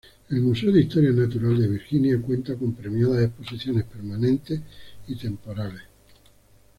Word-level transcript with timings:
El 0.31 0.41
Museo 0.41 0.71
de 0.71 0.81
Historia 0.81 1.11
Natural 1.11 1.59
de 1.61 1.67
Virginia 1.67 2.19
cuenta 2.19 2.55
con 2.55 2.73
premiadas 2.73 3.21
exposiciones 3.21 3.83
permanentes 3.83 4.59
y 5.07 5.15
temporales. 5.15 5.83